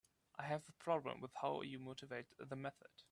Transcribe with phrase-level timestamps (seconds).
[0.39, 2.87] I have a problem with how you motivate the method.